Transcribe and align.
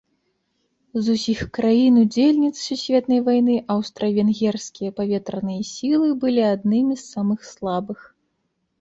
З 1.07 1.17
усіх 1.17 1.39
краін-удзельніц 1.57 2.55
сусветнай 2.69 3.23
вайны 3.29 3.55
аўстра-венгерскія 3.75 4.89
паветраныя 5.03 5.71
сілы 5.77 6.07
былі 6.27 6.43
аднымі 6.53 6.93
з 6.99 7.03
самых 7.15 7.39
слабых. 7.55 7.99